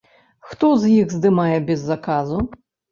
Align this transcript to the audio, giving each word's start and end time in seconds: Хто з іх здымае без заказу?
Хто 0.53 0.71
з 0.83 0.89
іх 0.95 1.13
здымае 1.19 1.57
без 1.71 1.89
заказу? 1.95 2.45